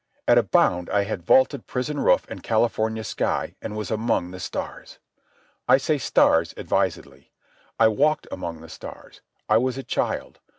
[0.27, 4.39] At a bound I had vaulted prison roof and California sky, and was among the
[4.39, 4.97] stars.
[5.67, 7.31] I say "stars" advisedly.
[7.79, 9.21] I walked among the stars.
[9.47, 10.39] I was a child.